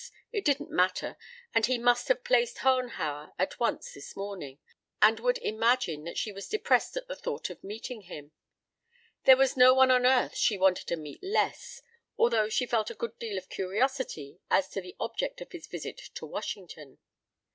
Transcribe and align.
It 0.31 0.43
didn't 0.43 0.71
matter, 0.71 1.15
and 1.53 1.63
he 1.67 1.77
must 1.77 2.07
have 2.07 2.23
"placed" 2.23 2.57
Hohenhauer 2.63 3.33
at 3.37 3.59
once 3.59 3.93
this 3.93 4.15
morning, 4.15 4.57
and 4.99 5.19
would 5.19 5.37
imagine 5.37 6.05
that 6.05 6.17
she 6.17 6.31
was 6.31 6.47
depressed 6.49 6.97
at 6.97 7.07
the 7.07 7.15
thought 7.15 7.51
of 7.51 7.63
meeting 7.63 8.01
him. 8.01 8.31
There 9.25 9.37
was 9.37 9.55
no 9.55 9.75
one 9.75 9.91
on 9.91 10.07
earth 10.07 10.35
she 10.35 10.57
wanted 10.57 10.87
to 10.87 10.95
meet 10.95 11.21
less, 11.21 11.83
although 12.17 12.49
she 12.49 12.65
felt 12.65 12.89
a 12.89 12.95
good 12.95 13.19
deal 13.19 13.37
of 13.37 13.47
curiosity 13.49 14.39
as 14.49 14.69
to 14.69 14.81
the 14.81 14.95
object 14.99 15.39
of 15.39 15.51
his 15.51 15.67
visit 15.67 15.97
to 16.15 16.25
Washington. 16.25 16.97